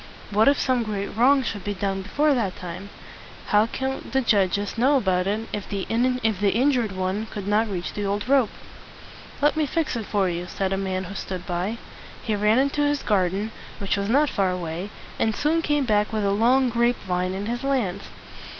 [0.31, 2.89] What if some great wrong should be done before it came?
[3.49, 7.93] How could the judges know about it, if the in jured one could not reach
[7.93, 8.49] the old rope?
[9.43, 11.77] "Let me fix it for you," said a man who stood by.
[12.23, 16.25] He ran into his garden, which was not far away, and soon came back with
[16.25, 18.05] a long grape vine in his hands.